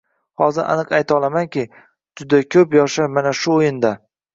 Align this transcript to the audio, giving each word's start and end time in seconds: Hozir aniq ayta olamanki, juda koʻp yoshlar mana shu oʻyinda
Hozir 0.41 0.65
aniq 0.75 0.93
ayta 1.01 1.15
olamanki, 1.19 1.67
juda 2.23 2.43
koʻp 2.59 2.77
yoshlar 2.83 3.17
mana 3.21 3.39
shu 3.47 3.61
oʻyinda 3.63 3.99